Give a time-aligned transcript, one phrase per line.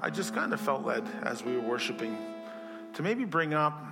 [0.00, 2.16] I just kind of felt led as we were worshiping
[2.94, 3.84] to maybe bring up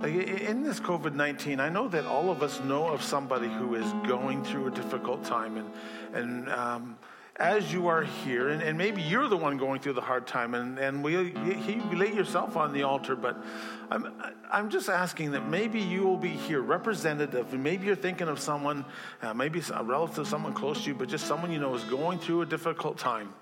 [0.00, 3.74] like in this COVID 19, I know that all of us know of somebody who
[3.74, 5.56] is going through a difficult time.
[5.56, 5.70] And,
[6.12, 6.98] and um,
[7.36, 10.54] as you are here, and, and, maybe you're the one going through the hard time,
[10.54, 13.42] and, and we, you lay yourself on the altar, but
[13.90, 18.28] I'm, I'm just asking that maybe you will be here, representative, and maybe you're thinking
[18.28, 18.86] of someone,
[19.20, 22.18] uh, maybe a relative, someone close to you, but just someone you know is going
[22.18, 23.34] through a difficult time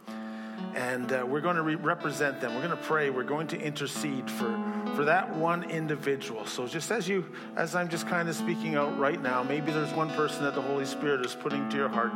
[0.75, 2.55] and uh, we're going to re- represent them.
[2.55, 3.11] We're going to pray.
[3.11, 4.59] We're going to intercede for
[4.95, 6.47] for that one individual.
[6.47, 7.25] So just as you
[7.57, 10.63] as I'm just kind of speaking out right now, maybe there's one person that the
[10.63, 12.13] Holy Spirit is putting to your heart.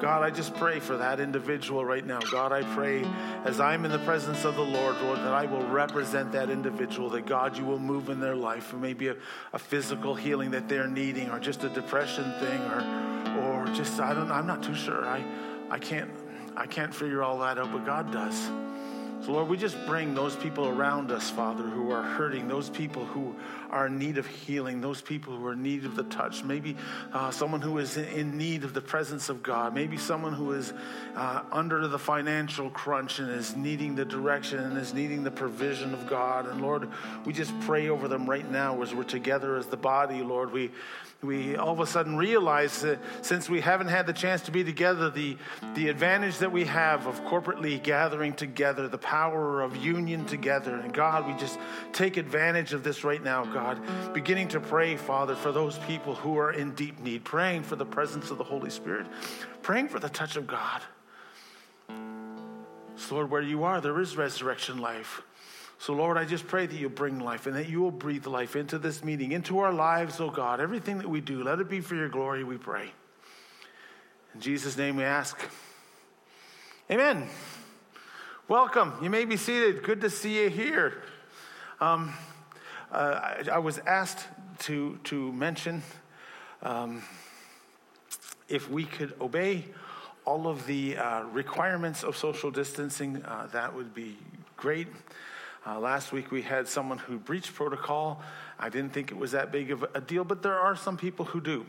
[0.00, 2.20] God, I just pray for that individual right now.
[2.30, 3.04] God, I pray
[3.44, 7.10] as I'm in the presence of the Lord, Lord, that I will represent that individual.
[7.10, 9.16] That God, you will move in their life, maybe a,
[9.52, 13.10] a physical healing that they're needing, or just a depression thing, or
[13.40, 14.30] or just I don't.
[14.30, 15.06] I'm not too sure.
[15.06, 15.24] I
[15.70, 16.10] I can't
[16.56, 18.50] I can't figure all that out, but God does.
[19.24, 23.04] So, Lord, we just bring those people around us, Father, who are hurting, those people
[23.04, 23.36] who
[23.68, 26.74] are in need of healing, those people who are in need of the touch, maybe
[27.12, 30.72] uh, someone who is in need of the presence of God, maybe someone who is
[31.16, 35.92] uh, under the financial crunch and is needing the direction and is needing the provision
[35.92, 36.48] of God.
[36.48, 36.88] And Lord,
[37.26, 40.50] we just pray over them right now as we're together as the body, Lord.
[40.50, 40.70] We
[41.22, 44.64] we all of a sudden realize that since we haven't had the chance to be
[44.64, 45.36] together, the,
[45.74, 50.76] the advantage that we have of corporately gathering together, the power of union together.
[50.76, 51.58] And God, we just
[51.92, 53.78] take advantage of this right now, God,
[54.14, 57.86] beginning to pray, Father, for those people who are in deep need, praying for the
[57.86, 59.06] presence of the Holy Spirit,
[59.60, 60.80] praying for the touch of God.
[62.96, 65.22] So, Lord, where you are, there is resurrection life.
[65.80, 68.54] So, Lord, I just pray that you bring life and that you will breathe life
[68.54, 70.60] into this meeting, into our lives, oh God.
[70.60, 72.92] Everything that we do, let it be for your glory, we pray.
[74.34, 75.40] In Jesus' name we ask.
[76.90, 77.26] Amen.
[78.46, 78.92] Welcome.
[79.02, 79.82] You may be seated.
[79.82, 81.02] Good to see you here.
[81.80, 82.12] Um,
[82.92, 84.26] uh, I, I, was asked
[84.64, 85.82] to, to mention
[86.62, 87.02] um,
[88.50, 89.64] if we could obey
[90.26, 94.18] all of the uh, requirements of social distancing, uh, that would be
[94.58, 94.86] great.
[95.66, 98.22] Uh, last week we had someone who breached protocol.
[98.58, 101.26] I didn't think it was that big of a deal, but there are some people
[101.26, 101.66] who do.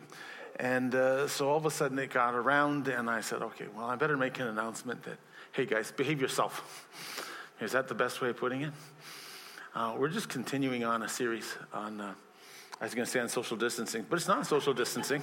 [0.58, 3.86] And uh, so all of a sudden it got around, and I said, okay, well,
[3.86, 5.18] I better make an announcement that,
[5.52, 6.88] hey guys, behave yourself.
[7.60, 8.74] Is that the best way of putting it?
[9.76, 12.14] Uh, we're just continuing on a series on, uh,
[12.80, 15.22] I was going to say on social distancing, but it's not social distancing.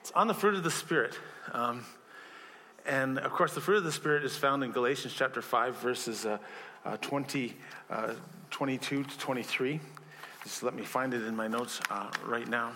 [0.00, 1.18] It's on the fruit of the Spirit.
[1.52, 1.84] Um,
[2.86, 6.26] and of course, the fruit of the Spirit is found in Galatians chapter 5, verses
[6.26, 6.38] uh,
[6.84, 7.54] uh, 20,
[7.90, 8.14] uh,
[8.50, 9.80] 22 to 23.
[10.42, 12.72] Just let me find it in my notes uh, right now.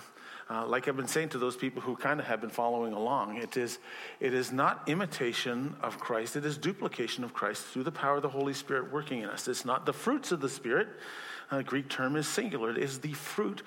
[0.48, 3.36] Uh, like I've been saying to those people who kind of have been following along,
[3.38, 3.80] it is,
[4.20, 8.22] it is not imitation of Christ, it is duplication of Christ through the power of
[8.22, 9.48] the Holy Spirit working in us.
[9.48, 10.86] It's not the fruits of the Spirit.
[11.50, 12.70] Uh, Greek term is singular.
[12.70, 13.62] It is the fruit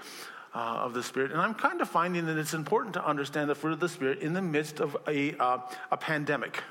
[0.54, 1.32] uh, of the Spirit.
[1.32, 4.20] And I'm kind of finding that it's important to understand the fruit of the Spirit
[4.20, 5.60] in the midst of a, uh,
[5.92, 6.62] a pandemic.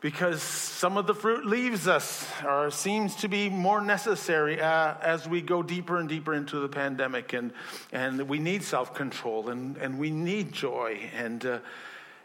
[0.00, 5.28] Because some of the fruit leaves us or seems to be more necessary uh, as
[5.28, 7.34] we go deeper and deeper into the pandemic.
[7.34, 7.52] And,
[7.92, 11.10] and we need self-control and, and we need joy.
[11.14, 11.58] And, uh,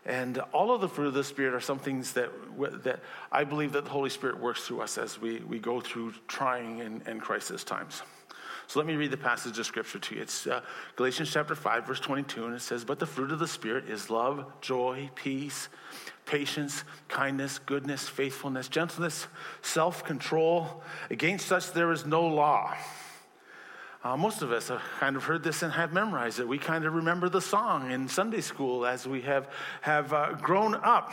[0.06, 2.29] and all of the fruit of the spirit are some things that,
[2.84, 3.00] that
[3.31, 6.81] i believe that the holy spirit works through us as we, we go through trying
[6.81, 8.03] and, and crisis times
[8.68, 10.22] so let me read the passage of scripture to you.
[10.22, 10.62] It's uh,
[10.96, 14.09] Galatians chapter 5, verse 22, and it says, But the fruit of the Spirit is
[14.09, 15.70] love, joy, peace,
[16.26, 19.28] patience, kindness, goodness, faithfulness, gentleness,
[19.62, 20.84] self control.
[21.09, 22.76] Against such there is no law.
[24.03, 26.47] Uh, most of us have kind of heard this and have memorized it.
[26.47, 29.50] We kind of remember the song in Sunday school as we have,
[29.82, 31.12] have uh, grown up.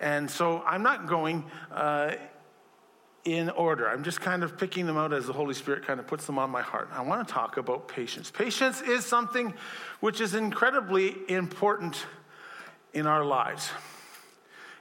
[0.00, 2.14] And so I'm not going uh,
[3.24, 3.88] in order.
[3.88, 6.38] I'm just kind of picking them out as the Holy Spirit kind of puts them
[6.38, 6.88] on my heart.
[6.92, 8.30] I want to talk about patience.
[8.30, 9.54] Patience is something
[10.00, 12.04] which is incredibly important
[12.92, 13.70] in our lives.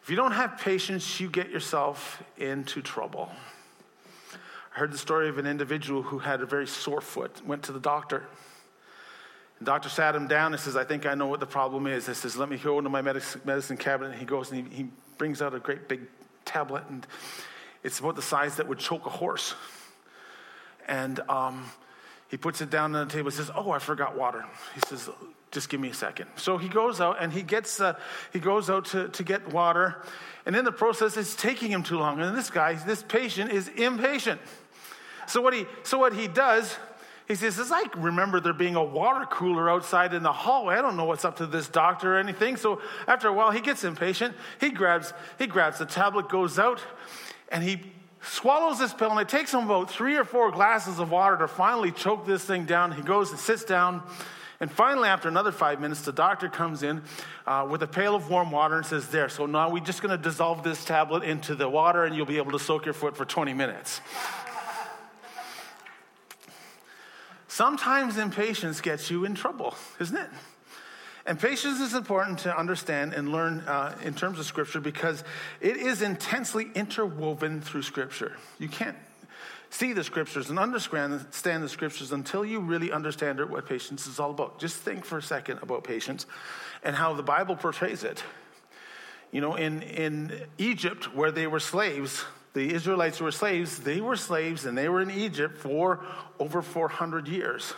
[0.03, 3.31] If you don't have patience, you get yourself into trouble.
[4.75, 7.71] I heard the story of an individual who had a very sore foot, went to
[7.71, 8.23] the doctor.
[9.59, 12.07] The doctor sat him down and says, I think I know what the problem is.
[12.07, 14.17] He says, Let me go into my medicine cabinet.
[14.17, 14.89] He goes and he, he
[15.19, 16.01] brings out a great big
[16.45, 17.05] tablet, and
[17.83, 19.55] it's about the size that would choke a horse.
[20.87, 21.65] And um,
[22.29, 24.45] he puts it down on the table and says, Oh, I forgot water.
[24.73, 25.09] He says,
[25.51, 26.27] just give me a second.
[26.37, 27.95] So he goes out and he gets, uh,
[28.31, 30.01] he goes out to, to get water.
[30.45, 32.21] And in the process, it's taking him too long.
[32.21, 34.39] And this guy, this patient is impatient.
[35.27, 36.75] So what he, so what he does
[37.27, 40.81] He says, As I remember there being a water cooler outside in the hallway, I
[40.81, 42.55] don't know what's up to this doctor or anything.
[42.55, 44.35] So after a while, he gets impatient.
[44.59, 46.81] He grabs, he grabs the tablet, goes out,
[47.51, 47.81] and he
[48.21, 49.11] swallows this pill.
[49.11, 52.43] And it takes him about three or four glasses of water to finally choke this
[52.43, 52.91] thing down.
[52.91, 54.01] He goes and sits down.
[54.59, 57.01] And finally, after another five minutes, the doctor comes in
[57.47, 60.15] uh, with a pail of warm water and says, There, so now we're just going
[60.15, 63.17] to dissolve this tablet into the water and you'll be able to soak your foot
[63.17, 64.01] for 20 minutes.
[67.47, 70.29] Sometimes impatience gets you in trouble, isn't it?
[71.25, 75.23] And patience is important to understand and learn uh, in terms of Scripture because
[75.59, 78.37] it is intensely interwoven through Scripture.
[78.57, 78.97] You can't
[79.71, 84.31] see the scriptures and understand the scriptures until you really understand what patience is all
[84.31, 84.59] about.
[84.59, 86.25] Just think for a second about patience
[86.83, 88.21] and how the Bible portrays it.
[89.31, 94.17] You know, in, in Egypt, where they were slaves, the Israelites were slaves, they were
[94.17, 96.03] slaves and they were in Egypt for
[96.37, 97.73] over 400 years.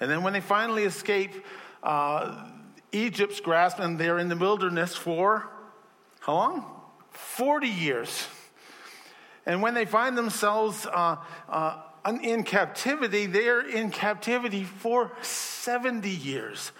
[0.00, 1.32] And then when they finally escape
[1.82, 2.46] uh,
[2.92, 5.48] Egypt's grasp and they're in the wilderness for
[6.20, 6.64] how long?
[7.10, 8.26] 40 years.
[9.46, 11.16] And when they find themselves uh,
[11.48, 11.82] uh,
[12.22, 16.72] in captivity, they're in captivity for 70 years.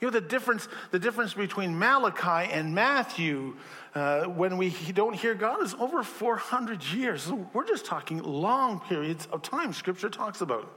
[0.00, 3.56] You know, the difference, the difference between Malachi and Matthew
[3.94, 7.30] uh, when we don't hear God is over 400 years.
[7.52, 10.70] We're just talking long periods of time, Scripture talks about.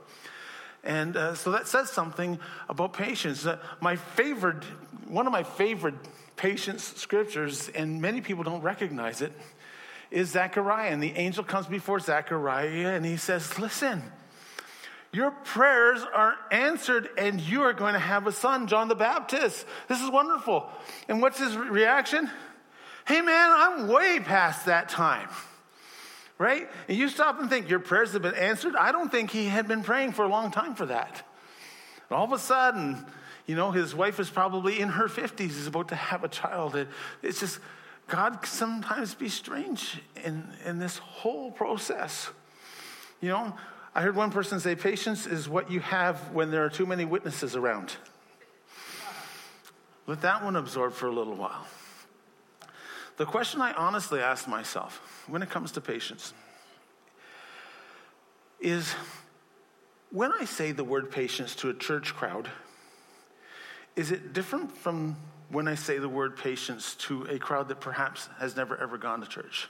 [0.82, 2.38] And uh, so that says something
[2.68, 3.44] about patience.
[3.44, 4.64] Uh, my favorite,
[5.06, 5.94] one of my favorite
[6.36, 9.32] patience scriptures, and many people don't recognize it,
[10.10, 10.90] is Zechariah.
[10.90, 14.02] And the angel comes before Zechariah and he says, Listen,
[15.12, 19.66] your prayers are answered and you are going to have a son, John the Baptist.
[19.88, 20.70] This is wonderful.
[21.08, 22.30] And what's his reaction?
[23.06, 25.28] Hey, man, I'm way past that time.
[26.40, 26.70] Right?
[26.88, 28.74] And you stop and think, your prayers have been answered?
[28.74, 31.22] I don't think he had been praying for a long time for that.
[32.08, 33.04] And all of a sudden,
[33.46, 36.86] you know, his wife is probably in her 50s, is about to have a child.
[37.22, 37.60] It's just,
[38.08, 42.30] God sometimes be strange in, in this whole process.
[43.20, 43.54] You know,
[43.94, 47.04] I heard one person say, patience is what you have when there are too many
[47.04, 47.96] witnesses around.
[50.06, 51.66] Let that one absorb for a little while.
[53.16, 56.32] The question I honestly ask myself when it comes to patience
[58.60, 58.94] is
[60.10, 62.48] when I say the word patience to a church crowd,
[63.96, 65.16] is it different from
[65.50, 69.20] when I say the word patience to a crowd that perhaps has never ever gone
[69.20, 69.68] to church.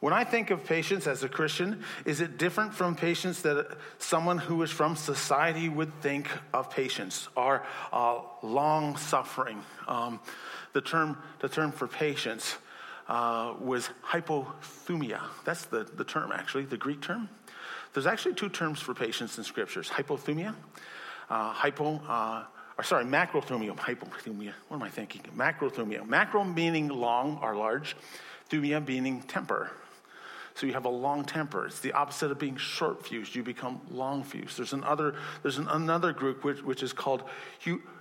[0.00, 4.38] When I think of patience as a Christian, is it different from patience that someone
[4.38, 9.60] who is from society would think of patience or uh, long suffering?
[9.88, 10.20] Um,
[10.72, 12.56] the, term, the term for patience
[13.08, 15.20] uh, was hypothumia.
[15.44, 17.28] That's the, the term, actually, the Greek term.
[17.92, 20.54] There's actually two terms for patience in scriptures hypothumia,
[21.28, 22.44] uh, hypo uh,
[22.76, 24.52] or sorry, macrothumia, hypothumia.
[24.68, 25.22] What am I thinking?
[25.36, 26.06] Macrothumia.
[26.06, 27.96] Macro meaning long or large,
[28.48, 29.72] thumia meaning temper.
[30.58, 31.66] So you have a long temper.
[31.66, 33.32] It's the opposite of being short fused.
[33.36, 34.58] You become long fused.
[34.58, 37.22] There's another, there's an, another group which, which is called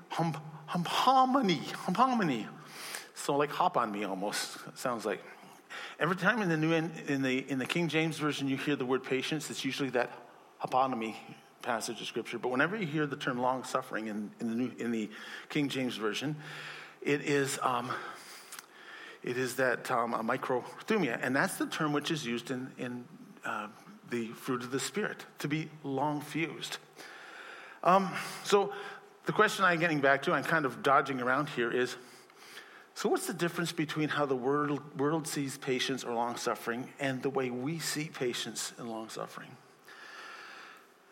[0.10, 0.36] hum,
[0.68, 1.62] humpomony.
[1.86, 2.48] Humpomony.
[3.14, 5.24] So like hop on me almost, sounds like.
[6.00, 8.86] Every time in the new in the in the King James version you hear the
[8.86, 10.12] word patience, it's usually that
[10.60, 11.16] hyponymy
[11.62, 14.72] passage of scripture, but whenever you hear the term long suffering in, in, the, new,
[14.80, 15.10] in the
[15.50, 16.36] King James Version,
[17.02, 17.92] it is, um,
[19.28, 23.04] it is that um, microthumia, and that's the term which is used in, in
[23.44, 23.68] uh,
[24.10, 26.78] the fruit of the Spirit, to be long fused.
[27.84, 28.10] Um,
[28.46, 28.72] so
[29.26, 31.98] the question I'm getting back to, I'm kind of dodging around here, is
[32.94, 37.22] so what's the difference between how the world, world sees patience or long suffering and
[37.22, 39.50] the way we see patience and long suffering?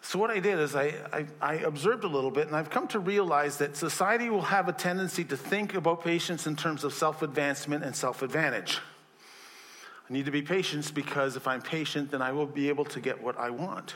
[0.08, 2.88] So, what I did is I, I, I, observed a little bit, and I've come
[2.90, 6.94] to realize that society will have a tendency to think about patience in terms of
[6.94, 8.78] self advancement and self advantage.
[10.08, 13.02] I need to be patient because if I'm patient, then I will be able to
[13.02, 13.96] get what I want.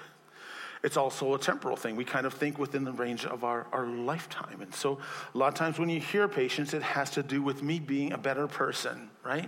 [0.81, 1.95] It's also a temporal thing.
[1.95, 4.61] We kind of think within the range of our, our lifetime.
[4.63, 4.97] And so,
[5.35, 8.13] a lot of times when you hear patience, it has to do with me being
[8.13, 9.47] a better person, right?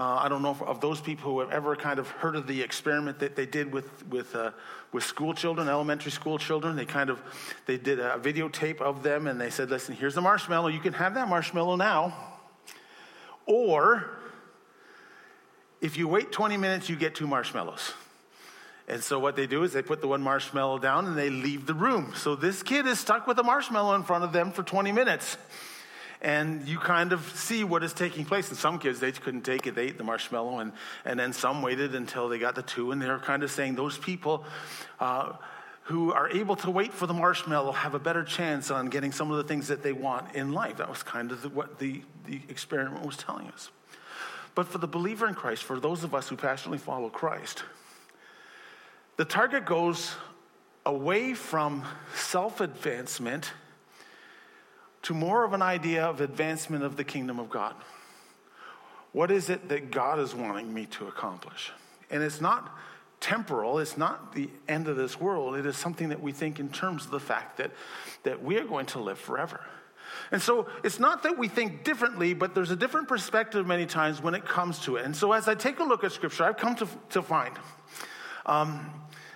[0.00, 2.46] Uh, I don't know if, of those people who have ever kind of heard of
[2.46, 4.52] the experiment that they did with, with, uh,
[4.92, 6.74] with school children, elementary school children.
[6.74, 7.20] They kind of,
[7.66, 10.68] they did a videotape of them and they said, listen, here's the marshmallow.
[10.68, 12.16] You can have that marshmallow now.
[13.44, 14.08] Or
[15.82, 17.92] if you wait 20 minutes, you get two marshmallows.
[18.88, 21.66] And so what they do is they put the one marshmallow down and they leave
[21.66, 22.14] the room.
[22.16, 25.36] So this kid is stuck with a marshmallow in front of them for 20 minutes
[26.22, 28.48] and you kind of see what is taking place.
[28.50, 29.74] And some kids, they couldn't take it.
[29.74, 30.72] They ate the marshmallow, and,
[31.04, 33.96] and then some waited until they got the two, and they're kind of saying those
[33.98, 34.44] people
[34.98, 35.32] uh,
[35.84, 39.30] who are able to wait for the marshmallow have a better chance on getting some
[39.30, 40.76] of the things that they want in life.
[40.76, 43.70] That was kind of the, what the, the experiment was telling us.
[44.54, 47.64] But for the believer in Christ, for those of us who passionately follow Christ,
[49.16, 50.14] the target goes
[50.84, 51.84] away from
[52.14, 53.52] self advancement
[55.02, 57.74] to more of an idea of advancement of the kingdom of God.
[59.12, 61.72] What is it that God is wanting me to accomplish?
[62.10, 62.76] And it's not
[63.20, 65.56] temporal, it's not the end of this world.
[65.56, 67.70] It is something that we think in terms of the fact that,
[68.22, 69.60] that we are going to live forever.
[70.32, 74.22] And so it's not that we think differently, but there's a different perspective many times
[74.22, 75.04] when it comes to it.
[75.04, 77.54] And so as I take a look at Scripture, I've come to, to find
[78.46, 78.90] um,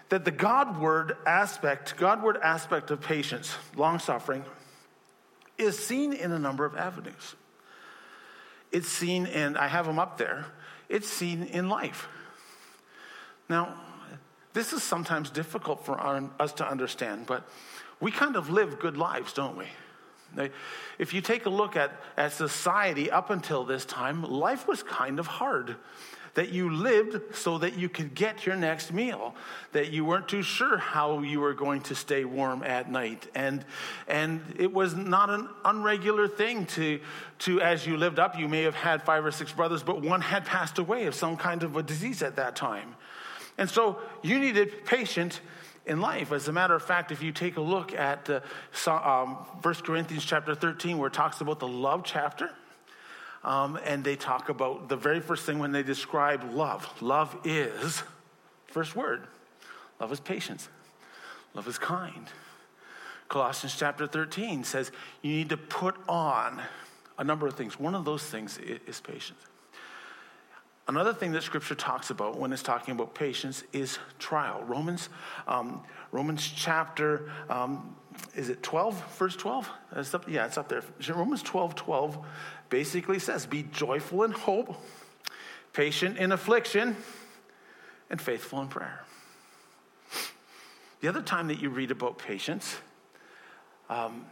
[0.08, 4.44] that the God word aspect, God word aspect of patience, long suffering,
[5.58, 7.36] is seen in a number of avenues.
[8.72, 10.46] It's seen in, I have them up there,
[10.88, 12.08] it's seen in life.
[13.48, 13.74] Now,
[14.52, 16.00] this is sometimes difficult for
[16.40, 17.48] us to understand, but
[18.00, 19.66] we kind of live good lives, don't we?
[20.98, 25.18] If you take a look at, at society up until this time, life was kind
[25.18, 25.76] of hard.
[26.34, 29.34] That you lived so that you could get your next meal,
[29.72, 33.28] that you weren't too sure how you were going to stay warm at night.
[33.34, 33.64] And,
[34.08, 37.00] and it was not an unregular thing to,
[37.40, 40.20] to, as you lived up, you may have had five or six brothers, but one
[40.20, 42.96] had passed away of some kind of a disease at that time.
[43.56, 45.40] And so you needed patience
[45.86, 46.32] in life.
[46.32, 48.40] As a matter of fact, if you take a look at uh,
[48.90, 52.50] um, 1 Corinthians chapter 13, where it talks about the love chapter,
[53.44, 56.90] um, and they talk about the very first thing when they describe love.
[57.02, 58.02] Love is,
[58.66, 59.26] first word,
[60.00, 60.68] love is patience,
[61.54, 62.26] love is kind.
[63.28, 66.62] Colossians chapter 13 says you need to put on
[67.18, 67.78] a number of things.
[67.78, 69.40] One of those things is patience.
[70.86, 74.62] Another thing that Scripture talks about when it's talking about patience is trial.
[74.64, 75.08] Romans,
[75.48, 75.82] um,
[76.12, 77.96] Romans chapter, um,
[78.34, 79.70] is it 12, verse 12?
[80.12, 80.82] Up, yeah, it's up there.
[81.08, 82.18] Romans 12, 12
[82.74, 84.74] basically says, Be joyful in hope,
[85.72, 86.96] patient in affliction,
[88.10, 89.04] and faithful in prayer.
[91.00, 92.76] The other time that you read about patience
[93.88, 94.26] um,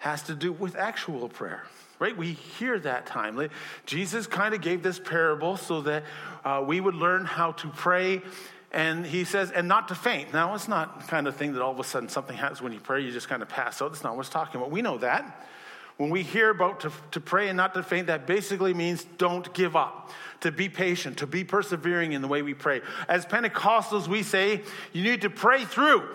[0.00, 1.64] has to do with actual prayer
[1.98, 2.16] right?
[2.16, 3.48] We hear that time.
[3.86, 6.02] Jesus kind of gave this parable so that
[6.44, 8.22] uh, we would learn how to pray.
[8.72, 10.32] And he says, and not to faint.
[10.32, 12.80] Now, it's not kind of thing that all of a sudden something happens when you
[12.80, 13.92] pray, you just kind of pass out.
[13.92, 14.72] That's not what it's talking about.
[14.72, 15.46] We know that.
[15.96, 19.52] When we hear about to, to pray and not to faint, that basically means don't
[19.54, 22.80] give up, to be patient, to be persevering in the way we pray.
[23.08, 26.08] As Pentecostals, we say you need to pray through.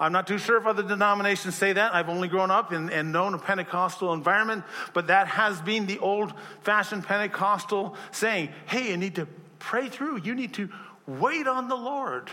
[0.00, 1.94] I'm not too sure if other denominations say that.
[1.94, 4.62] I've only grown up in, and known a Pentecostal environment,
[4.94, 9.26] but that has been the old fashioned Pentecostal saying, hey, you need to
[9.58, 10.20] pray through.
[10.20, 10.68] You need to
[11.06, 12.30] wait on the Lord.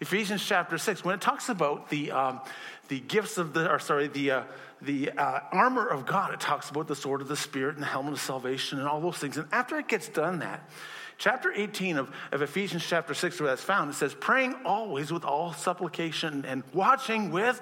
[0.00, 2.40] Ephesians chapter 6, when it talks about the, um,
[2.88, 4.42] the gifts of the, or sorry, the, uh,
[4.82, 7.88] the uh, armor of God, it talks about the sword of the Spirit and the
[7.88, 9.36] helmet of salvation and all those things.
[9.36, 10.68] And after it gets done that,
[11.16, 15.24] Chapter 18 of, of Ephesians chapter 6, where that's found, it says, praying always with
[15.24, 17.60] all supplication and watching with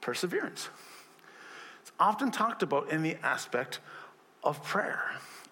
[0.00, 0.68] perseverance.
[1.82, 3.80] It's often talked about in the aspect
[4.44, 5.02] of prayer.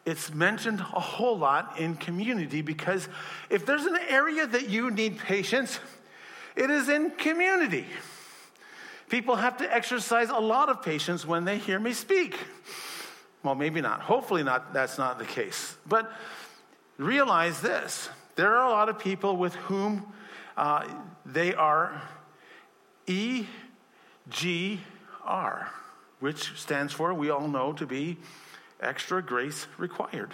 [0.07, 3.09] It's mentioned a whole lot in community because
[3.51, 5.81] if there's an area that you need patience,
[6.55, 7.87] it is in community.
[9.09, 12.39] People have to exercise a lot of patience when they hear me speak.
[13.43, 14.01] Well, maybe not.
[14.01, 14.73] Hopefully, not.
[14.73, 15.77] That's not the case.
[15.87, 16.11] But
[16.99, 20.13] realize this there are a lot of people with whom
[20.57, 20.87] uh,
[21.25, 22.01] they are
[23.07, 23.49] EGR,
[26.21, 28.19] which stands for, we all know, to be
[28.81, 30.33] extra grace required.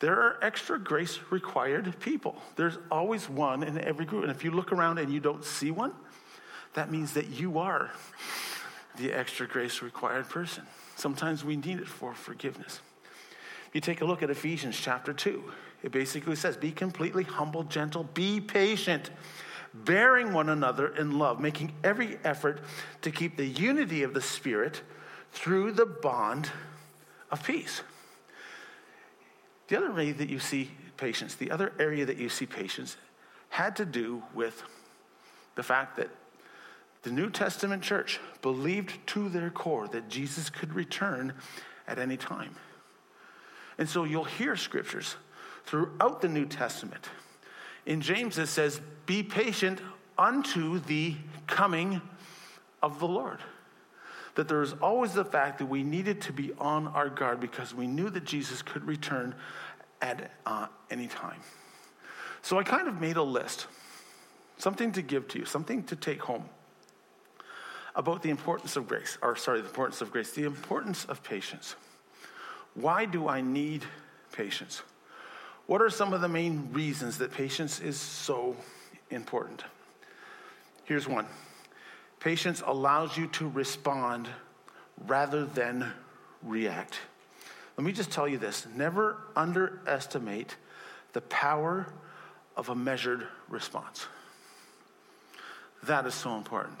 [0.00, 2.36] There are extra grace required people.
[2.56, 4.22] There's always one in every group.
[4.22, 5.92] And if you look around and you don't see one,
[6.74, 7.90] that means that you are
[8.96, 10.64] the extra grace required person.
[10.96, 12.80] Sometimes we need it for forgiveness.
[13.72, 15.42] You take a look at Ephesians chapter 2.
[15.82, 19.10] It basically says, Be completely humble, gentle, be patient,
[19.72, 22.60] bearing one another in love, making every effort
[23.02, 24.82] to keep the unity of the Spirit
[25.32, 26.50] through the bond
[27.34, 27.82] of peace.
[29.68, 32.96] The other way that you see patience, the other area that you see patience,
[33.48, 34.62] had to do with
[35.56, 36.10] the fact that
[37.02, 41.34] the New Testament church believed to their core that Jesus could return
[41.88, 42.54] at any time.
[43.78, 45.16] And so you'll hear scriptures
[45.66, 47.08] throughout the New Testament.
[47.84, 49.80] In James, it says, Be patient
[50.16, 51.16] unto the
[51.48, 52.00] coming
[52.80, 53.40] of the Lord.
[54.34, 57.74] That there is always the fact that we needed to be on our guard because
[57.74, 59.34] we knew that Jesus could return
[60.02, 61.40] at uh, any time.
[62.42, 63.66] So I kind of made a list
[64.58, 66.44] something to give to you, something to take home
[67.94, 71.76] about the importance of grace, or sorry, the importance of grace, the importance of patience.
[72.74, 73.84] Why do I need
[74.32, 74.82] patience?
[75.66, 78.56] What are some of the main reasons that patience is so
[79.10, 79.64] important?
[80.84, 81.26] Here's one
[82.24, 84.26] patience allows you to respond
[85.06, 85.92] rather than
[86.42, 86.98] react.
[87.76, 90.56] Let me just tell you this never underestimate
[91.12, 91.86] the power
[92.56, 94.06] of a measured response.
[95.82, 96.80] That is so important.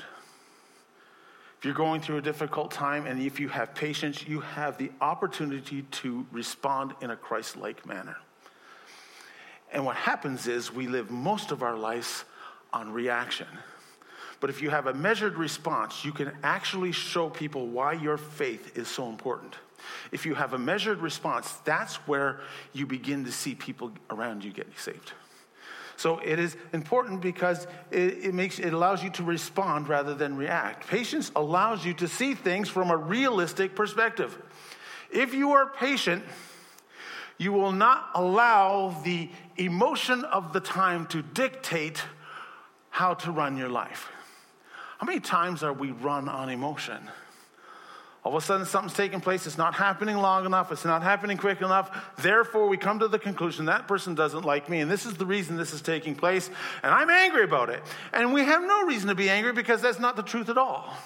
[1.58, 4.90] If you're going through a difficult time and if you have patience, you have the
[5.02, 8.16] opportunity to respond in a Christ like manner.
[9.70, 12.24] And what happens is we live most of our lives
[12.72, 13.46] on reaction.
[14.44, 18.76] But if you have a measured response, you can actually show people why your faith
[18.76, 19.54] is so important.
[20.12, 22.40] If you have a measured response, that's where
[22.74, 25.12] you begin to see people around you getting saved.
[25.96, 30.36] So it is important because it, it, makes, it allows you to respond rather than
[30.36, 30.88] react.
[30.88, 34.36] Patience allows you to see things from a realistic perspective.
[35.10, 36.22] If you are patient,
[37.38, 42.02] you will not allow the emotion of the time to dictate
[42.90, 44.10] how to run your life.
[45.04, 47.10] How many times are we run on emotion?
[48.22, 49.46] All of a sudden, something's taking place.
[49.46, 50.72] It's not happening long enough.
[50.72, 52.16] It's not happening quick enough.
[52.22, 55.26] Therefore, we come to the conclusion that person doesn't like me, and this is the
[55.26, 56.48] reason this is taking place,
[56.82, 57.82] and I'm angry about it.
[58.14, 60.96] And we have no reason to be angry because that's not the truth at all.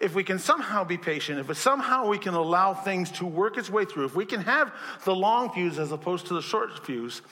[0.00, 3.70] If we can somehow be patient, if somehow we can allow things to work its
[3.70, 4.72] way through, if we can have
[5.04, 7.22] the long fuse as opposed to the short fuse,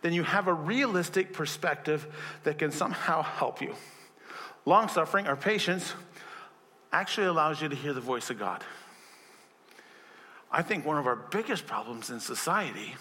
[0.00, 2.06] then you have a realistic perspective
[2.44, 3.74] that can somehow help you.
[4.64, 5.92] Long suffering or patience
[6.92, 8.62] actually allows you to hear the voice of God.
[10.50, 12.94] I think one of our biggest problems in society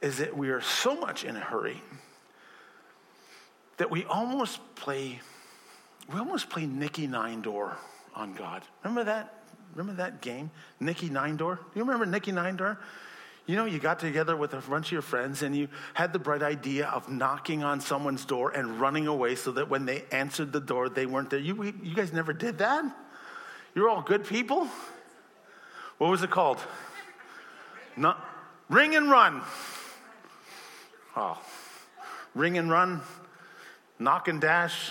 [0.00, 1.82] is that we are so much in a hurry
[3.76, 5.20] that we almost play
[6.12, 7.76] we almost play Nicky Nine Door
[8.14, 8.62] on God.
[8.82, 9.42] Remember that?
[9.74, 10.50] Remember that game,
[10.80, 11.56] Nicky Nine Door?
[11.56, 12.78] Do you remember Nicky Nine Door?
[13.46, 16.18] You know, you got together with a bunch of your friends and you had the
[16.18, 20.52] bright idea of knocking on someone's door and running away so that when they answered
[20.52, 21.40] the door, they weren't there.
[21.40, 22.84] You, you guys never did that?
[23.74, 24.68] You're all good people?
[25.98, 26.58] What was it called?
[27.96, 28.24] Not,
[28.68, 29.42] ring and run.
[31.16, 31.38] Oh,
[32.34, 33.02] ring and run,
[33.98, 34.90] knock and dash,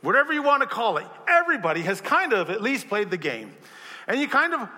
[0.00, 1.06] whatever you want to call it.
[1.28, 3.52] Everybody has kind of at least played the game.
[4.06, 4.68] And you kind of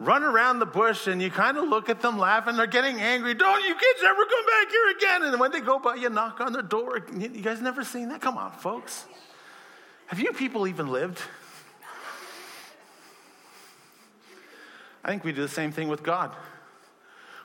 [0.00, 2.56] run around the bush and you kind of look at them laughing.
[2.56, 3.34] They're getting angry.
[3.34, 5.22] Don't you kids ever come back here again?
[5.24, 7.04] And when they go by, you knock on their door.
[7.16, 8.22] You guys never seen that?
[8.22, 9.04] Come on, folks.
[10.06, 11.20] Have you people even lived?
[15.04, 16.34] I think we do the same thing with God.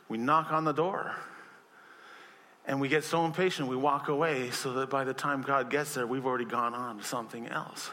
[0.07, 1.15] We knock on the door
[2.65, 5.93] and we get so impatient we walk away so that by the time God gets
[5.93, 7.91] there, we've already gone on to something else.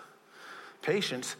[0.82, 1.36] Patience,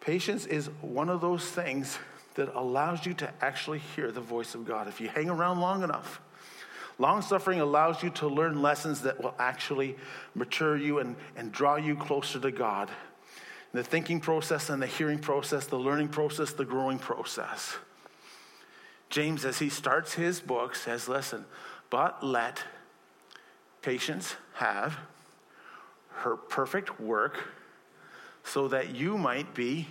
[0.00, 1.98] patience is one of those things
[2.34, 4.88] that allows you to actually hear the voice of God.
[4.88, 6.20] If you hang around long enough,
[6.98, 9.96] long suffering allows you to learn lessons that will actually
[10.34, 12.90] mature you and, and draw you closer to God.
[13.72, 17.76] The thinking process and the hearing process, the learning process, the growing process.
[19.08, 21.44] James, as he starts his book, says, Listen,
[21.90, 22.62] but let
[23.82, 24.98] patience have
[26.08, 27.48] her perfect work
[28.44, 29.88] so that you might be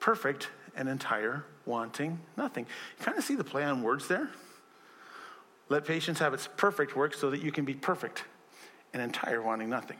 [0.00, 2.66] perfect and entire, wanting nothing.
[2.98, 4.30] You kind of see the play on words there?
[5.68, 8.24] Let patience have its perfect work so that you can be perfect
[8.92, 9.96] and entire, wanting nothing.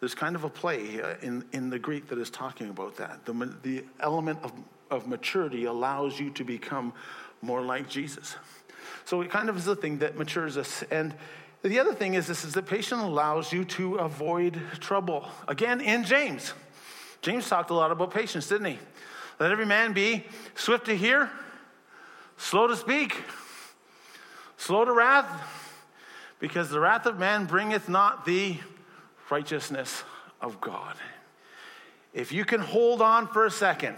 [0.00, 3.24] There's kind of a play uh, in, in the Greek that is talking about that.
[3.24, 4.52] The, the element of,
[4.90, 6.92] of maturity allows you to become
[7.42, 8.36] more like Jesus.
[9.04, 10.84] So it kind of is the thing that matures us.
[10.90, 11.14] And
[11.62, 15.26] the other thing is this is that patience allows you to avoid trouble.
[15.48, 16.52] Again, in James.
[17.20, 18.78] James talked a lot about patience, didn't he?
[19.38, 20.24] Let every man be
[20.54, 21.30] swift to hear,
[22.36, 23.16] slow to speak,
[24.56, 25.26] slow to wrath,
[26.40, 28.56] because the wrath of man bringeth not the
[29.30, 30.02] righteousness
[30.40, 30.96] of God.
[32.12, 33.96] If you can hold on for a second,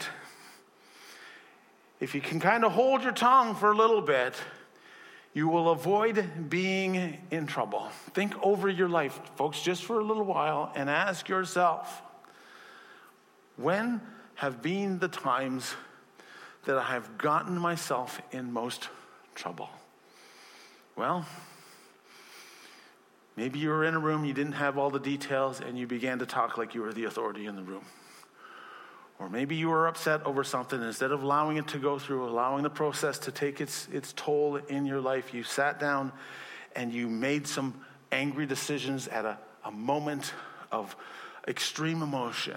[2.01, 4.35] if you can kind of hold your tongue for a little bit,
[5.33, 7.89] you will avoid being in trouble.
[8.15, 12.03] Think over your life, folks, just for a little while and ask yourself
[13.57, 14.01] when
[14.41, 15.75] have been the times
[16.65, 18.89] that I have gotten myself in most
[19.35, 19.69] trouble?
[20.97, 21.27] Well,
[23.37, 26.21] maybe you were in a room, you didn't have all the details, and you began
[26.21, 27.85] to talk like you were the authority in the room.
[29.19, 30.83] Or maybe you were upset over something.
[30.83, 34.57] Instead of allowing it to go through, allowing the process to take its, its toll
[34.57, 36.13] in your life, you sat down
[36.75, 37.79] and you made some
[38.11, 40.33] angry decisions at a, a moment
[40.73, 40.97] of
[41.47, 42.57] extreme emotion.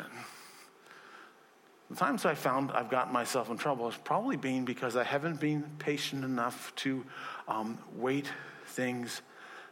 [1.93, 5.39] The times I found I've gotten myself in trouble has probably been because I haven't
[5.39, 7.05] been patient enough to
[7.47, 8.25] um, wait
[8.65, 9.21] things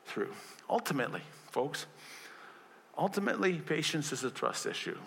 [0.05, 0.31] through.
[0.69, 1.87] Ultimately, folks,
[2.95, 4.99] ultimately, patience is a trust issue.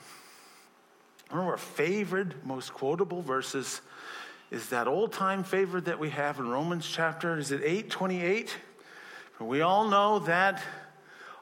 [1.31, 3.81] One of our favorite, most quotable verses
[4.51, 8.57] is that old time favorite that we have in Romans chapter, is it 8 28?
[9.39, 10.61] We all know that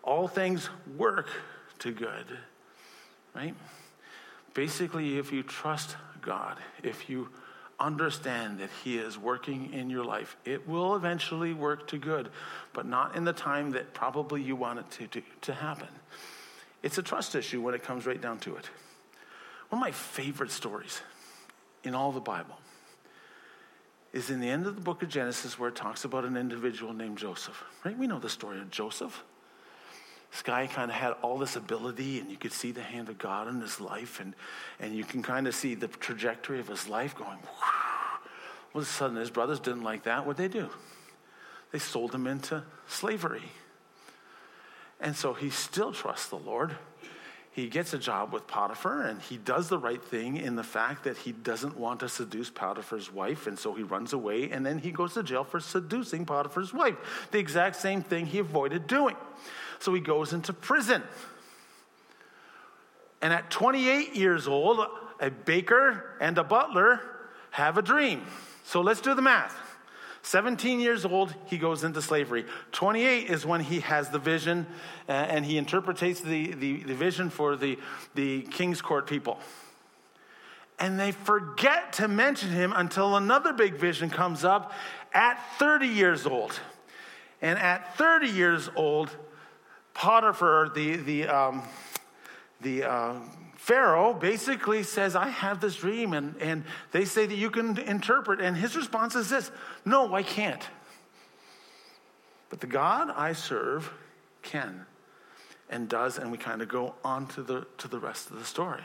[0.02, 1.30] all things work
[1.78, 2.26] to good,
[3.34, 3.54] right?
[4.54, 7.28] Basically, if you trust God, if you
[7.80, 12.28] understand that He is working in your life, it will eventually work to good,
[12.72, 15.88] but not in the time that probably you want it to, to, to happen.
[16.82, 18.68] It's a trust issue when it comes right down to it.
[19.68, 21.00] One of my favorite stories
[21.84, 22.56] in all the Bible
[24.12, 26.92] is in the end of the book of Genesis where it talks about an individual
[26.92, 27.64] named Joseph.
[27.84, 27.96] Right?
[27.96, 29.24] We know the story of Joseph.
[30.32, 33.18] This guy kind of had all this ability, and you could see the hand of
[33.18, 34.34] God in his life, and,
[34.80, 37.38] and you can kind of see the trajectory of his life going.
[38.74, 40.26] All of a sudden, his brothers didn't like that.
[40.26, 40.70] What'd they do?
[41.70, 43.42] They sold him into slavery.
[45.00, 46.76] And so he still trusts the Lord
[47.52, 51.04] he gets a job with Potiphar and he does the right thing in the fact
[51.04, 54.78] that he doesn't want to seduce Potiphar's wife, and so he runs away and then
[54.78, 57.28] he goes to jail for seducing Potiphar's wife.
[57.30, 59.16] The exact same thing he avoided doing.
[59.82, 61.02] So he goes into prison.
[63.20, 64.86] And at 28 years old,
[65.18, 67.00] a baker and a butler
[67.50, 68.22] have a dream.
[68.62, 69.56] So let's do the math.
[70.22, 72.44] 17 years old, he goes into slavery.
[72.70, 74.68] 28 is when he has the vision
[75.08, 77.76] uh, and he interprets the, the, the vision for the,
[78.14, 79.40] the king's court people.
[80.78, 84.72] And they forget to mention him until another big vision comes up
[85.12, 86.60] at 30 years old.
[87.40, 89.10] And at 30 years old,
[89.94, 91.62] Potiphar, the, the, um,
[92.60, 93.14] the uh,
[93.56, 98.40] Pharaoh basically says, I have this dream, and, and they say that you can interpret.
[98.40, 99.50] And his response is this
[99.84, 100.66] No, I can't.
[102.48, 103.90] But the God I serve
[104.42, 104.86] can
[105.70, 108.44] and does, and we kind of go on to the, to the rest of the
[108.44, 108.82] story.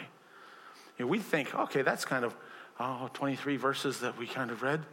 [0.97, 2.35] You know, we think, okay, that's kind of
[2.79, 4.85] oh, 23 verses that we kind of read.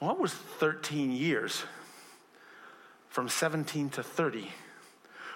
[0.00, 1.64] It was 13 years
[3.08, 4.48] from 17 to 30,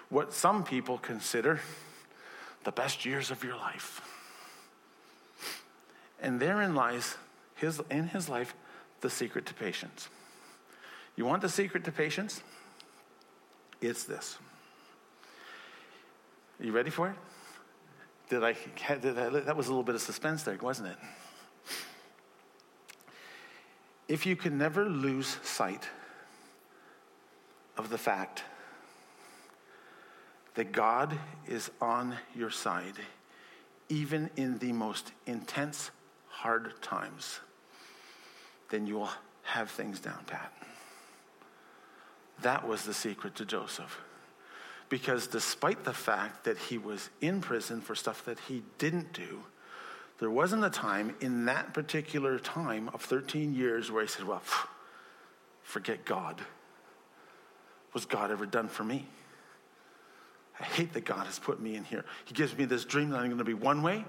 [0.08, 1.60] what some people consider
[2.64, 4.00] the best years of your life.
[6.20, 7.16] And therein lies
[7.54, 8.54] his, in his life
[9.00, 10.08] the secret to patience.
[11.16, 12.42] You want the secret to patience?
[13.80, 14.38] It's this.
[16.60, 17.16] Are you ready for it?
[18.28, 18.56] Did I,
[19.00, 20.96] did I, that was a little bit of suspense there, wasn't it?
[24.08, 25.88] If you can never lose sight
[27.76, 28.44] of the fact
[30.56, 31.16] that God
[31.46, 32.96] is on your side,
[33.88, 35.90] even in the most intense,
[36.28, 37.40] hard times,
[38.70, 39.10] then you will
[39.42, 40.52] have things down pat.
[42.42, 44.00] That was the secret to Joseph.
[44.88, 49.40] Because despite the fact that he was in prison for stuff that he didn't do,
[50.18, 54.42] there wasn't a time in that particular time of 13 years where he said, Well,
[55.62, 56.40] forget God.
[57.92, 59.06] Was God ever done for me?
[60.58, 62.04] I hate that God has put me in here.
[62.24, 64.04] He gives me this dream that I'm going to be one way,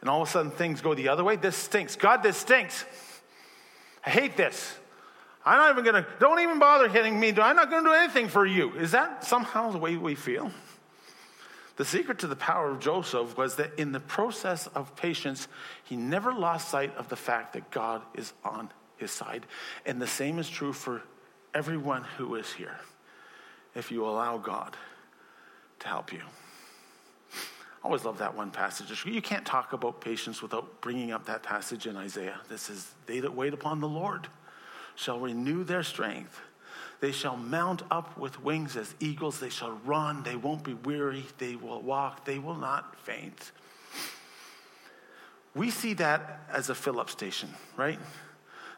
[0.00, 1.36] and all of a sudden things go the other way.
[1.36, 1.96] This stinks.
[1.96, 2.84] God, this stinks.
[4.04, 4.76] I hate this.
[5.46, 7.28] I'm not even going to, don't even bother hitting me.
[7.28, 8.72] I'm not going to do anything for you.
[8.74, 10.50] Is that somehow the way we feel?
[11.76, 15.48] The secret to the power of Joseph was that in the process of patience,
[15.82, 19.44] he never lost sight of the fact that God is on his side.
[19.84, 21.02] And the same is true for
[21.52, 22.78] everyone who is here.
[23.74, 24.76] If you allow God
[25.84, 26.20] to help you.
[27.82, 29.04] I always love that one passage.
[29.04, 32.40] You can't talk about patience without bringing up that passage in Isaiah.
[32.48, 34.26] This is, they that wait upon the Lord
[34.94, 36.40] shall renew their strength.
[37.00, 39.38] They shall mount up with wings as eagles.
[39.38, 40.22] They shall run.
[40.22, 41.26] They won't be weary.
[41.36, 42.24] They will walk.
[42.24, 43.52] They will not faint.
[45.54, 47.98] We see that as a fill up station, right?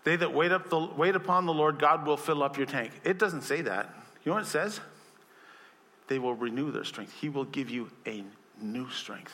[0.03, 2.91] They that wait, up the, wait upon the Lord, God will fill up your tank.
[3.05, 3.95] It doesn't say that.
[4.25, 4.81] You know what it says?
[6.09, 7.13] They will renew their strength.
[7.21, 8.25] He will give you a
[8.61, 9.33] new strength.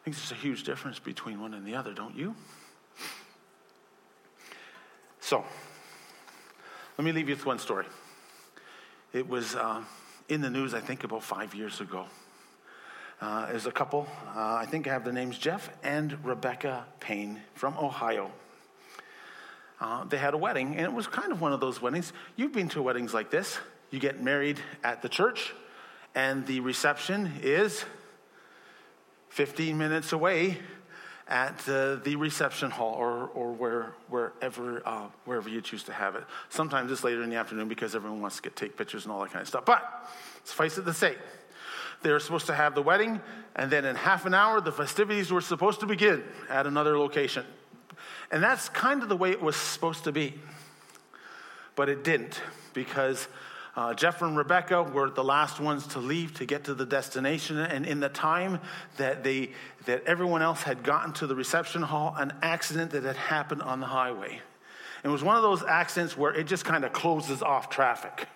[0.00, 2.34] I think there's a huge difference between one and the other, don't you?
[5.20, 5.44] So,
[6.96, 7.86] let me leave you with one story.
[9.12, 9.82] It was uh,
[10.28, 12.06] in the news, I think, about five years ago.
[13.20, 14.06] Uh, there's a couple,
[14.36, 18.30] uh, I think I have the names Jeff and Rebecca Payne from Ohio.
[19.80, 22.12] Uh, they had a wedding, and it was kind of one of those weddings.
[22.36, 23.58] You've been to weddings like this.
[23.90, 25.54] You get married at the church,
[26.16, 27.84] and the reception is
[29.28, 30.58] 15 minutes away
[31.28, 36.14] at uh, the reception hall or, or where, wherever, uh, wherever you choose to have
[36.14, 36.24] it.
[36.48, 39.20] Sometimes it's later in the afternoon because everyone wants to get, take pictures and all
[39.20, 39.66] that kind of stuff.
[39.66, 40.08] But
[40.44, 41.16] suffice it to say,
[42.02, 43.20] they were supposed to have the wedding,
[43.54, 47.44] and then in half an hour, the festivities were supposed to begin at another location.
[48.30, 50.34] And that's kind of the way it was supposed to be.
[51.74, 52.40] But it didn't
[52.72, 53.28] because
[53.76, 57.58] uh, Jeff and Rebecca were the last ones to leave to get to the destination,
[57.58, 58.58] and in the time
[58.96, 59.50] that they
[59.84, 63.80] that everyone else had gotten to the reception hall, an accident that had happened on
[63.80, 64.40] the highway.
[65.04, 68.26] It was one of those accidents where it just kind of closes off traffic.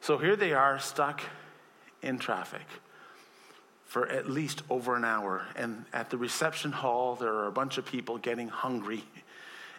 [0.00, 1.20] So here they are stuck
[2.00, 2.62] in traffic
[3.84, 5.44] for at least over an hour.
[5.54, 9.04] And at the reception hall, there are a bunch of people getting hungry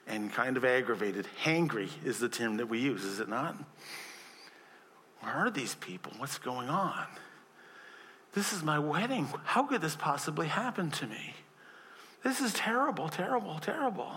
[0.05, 1.27] and kind of aggravated.
[1.43, 3.55] Hangry is the term that we use, is it not?
[5.23, 6.11] Where are these people?
[6.17, 7.05] What's going on?
[8.33, 9.27] This is my wedding.
[9.45, 11.33] How could this possibly happen to me?
[12.23, 14.11] This is terrible, terrible, terrible.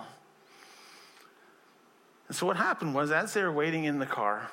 [2.29, 4.51] And so what happened was, as they were waiting in the car,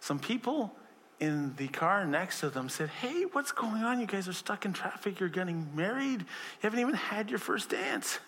[0.00, 0.74] some people
[1.20, 3.98] in the car next to them said, Hey, what's going on?
[3.98, 5.18] You guys are stuck in traffic.
[5.18, 6.20] You're getting married.
[6.20, 6.26] You
[6.60, 8.20] haven't even had your first dance.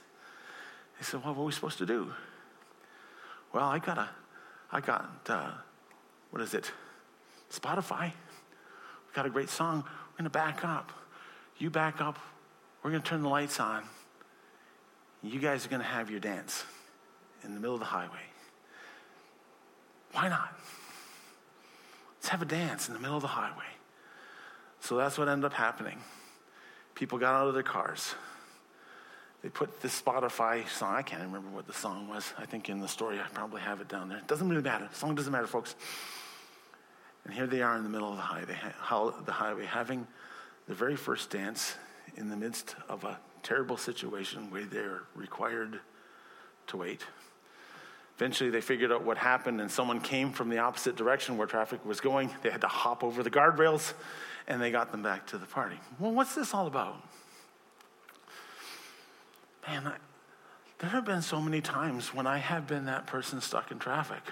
[0.98, 2.12] They said, Well, what are we supposed to do?
[3.52, 4.08] Well, I got a,
[4.72, 5.50] I got, uh,
[6.30, 6.70] what is it?
[7.52, 8.06] Spotify.
[8.06, 9.84] We got a great song.
[9.84, 10.92] We're going to back up.
[11.58, 12.18] You back up.
[12.82, 13.84] We're going to turn the lights on.
[15.22, 16.64] You guys are going to have your dance
[17.44, 18.24] in the middle of the highway.
[20.12, 20.58] Why not?
[22.16, 23.64] Let's have a dance in the middle of the highway.
[24.80, 25.98] So that's what ended up happening.
[26.94, 28.14] People got out of their cars.
[29.42, 32.32] They put this Spotify song, I can't remember what the song was.
[32.36, 34.18] I think in the story I probably have it down there.
[34.18, 34.88] It doesn't really matter.
[34.92, 35.74] Song doesn't matter, folks.
[37.30, 38.56] And here they are in the middle of the highway,
[39.24, 40.04] the highway having
[40.66, 41.76] the very first dance
[42.16, 45.78] in the midst of a terrible situation where they're required
[46.66, 47.06] to wait.
[48.16, 51.86] Eventually, they figured out what happened, and someone came from the opposite direction where traffic
[51.86, 52.30] was going.
[52.42, 53.92] They had to hop over the guardrails,
[54.48, 55.76] and they got them back to the party.
[56.00, 57.00] Well, what's this all about?
[59.68, 59.94] Man, I,
[60.80, 64.24] there have been so many times when I have been that person stuck in traffic.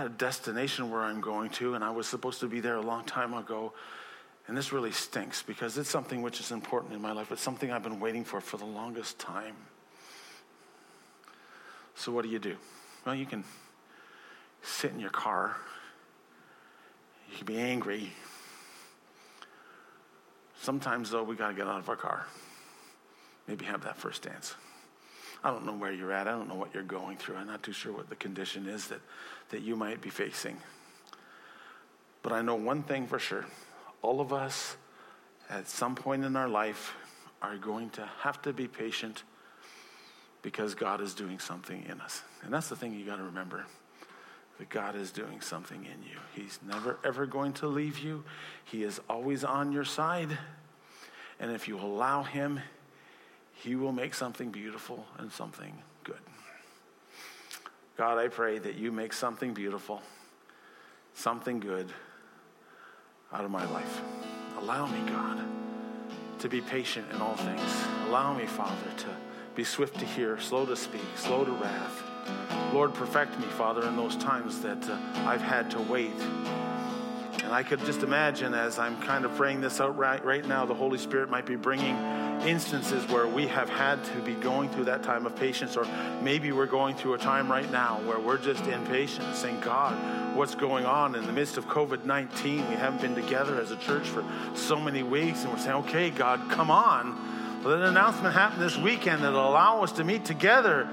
[0.00, 2.80] Got a destination where I'm going to, and I was supposed to be there a
[2.80, 3.74] long time ago.
[4.48, 7.30] And this really stinks because it's something which is important in my life.
[7.30, 9.54] It's something I've been waiting for for the longest time.
[11.96, 12.56] So, what do you do?
[13.04, 13.44] Well, you can
[14.62, 15.58] sit in your car,
[17.30, 18.10] you can be angry.
[20.62, 22.24] Sometimes, though, we got to get out of our car.
[23.46, 24.54] Maybe have that first dance.
[25.42, 26.28] I don't know where you're at.
[26.28, 27.36] I don't know what you're going through.
[27.36, 29.00] I'm not too sure what the condition is that,
[29.50, 30.58] that you might be facing.
[32.22, 33.46] But I know one thing for sure
[34.02, 34.76] all of us,
[35.50, 36.94] at some point in our life,
[37.42, 39.24] are going to have to be patient
[40.42, 42.22] because God is doing something in us.
[42.42, 43.66] And that's the thing you got to remember
[44.58, 46.18] that God is doing something in you.
[46.34, 48.24] He's never, ever going to leave you,
[48.64, 50.36] He is always on your side.
[51.38, 52.60] And if you allow Him,
[53.62, 56.20] He will make something beautiful and something good.
[57.96, 60.00] God, I pray that you make something beautiful,
[61.12, 61.92] something good
[63.32, 64.00] out of my life.
[64.58, 65.44] Allow me, God,
[66.38, 67.84] to be patient in all things.
[68.06, 69.08] Allow me, Father, to
[69.54, 72.02] be swift to hear, slow to speak, slow to wrath.
[72.72, 76.18] Lord, perfect me, Father, in those times that uh, I've had to wait.
[77.44, 80.64] And I could just imagine as I'm kind of praying this out right, right now,
[80.64, 81.96] the Holy Spirit might be bringing
[82.46, 85.86] instances where we have had to be going through that time of patience, or
[86.22, 90.54] maybe we're going through a time right now where we're just impatient, saying, God, what's
[90.54, 92.68] going on in the midst of COVID 19?
[92.68, 94.24] We haven't been together as a church for
[94.54, 97.60] so many weeks, and we're saying, okay, God, come on.
[97.64, 100.88] Let an announcement happen this weekend that'll allow us to meet together.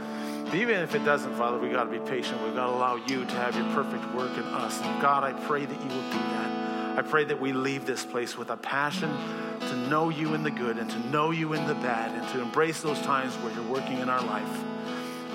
[0.53, 2.41] Even if it doesn't, Father, we got to be patient.
[2.43, 4.81] We've got to allow you to have your perfect work in us.
[4.81, 6.66] And God, I pray that you will do that.
[6.97, 9.15] I pray that we leave this place with a passion
[9.59, 12.41] to know you in the good and to know you in the bad and to
[12.41, 14.63] embrace those times where you're working in our life.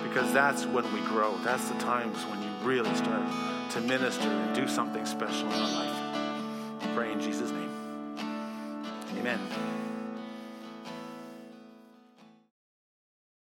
[0.02, 1.38] Because that's when we grow.
[1.44, 3.22] That's the times when you really start
[3.70, 6.82] to minister and do something special in our life.
[6.82, 7.70] I pray in Jesus' name.
[9.20, 9.81] Amen.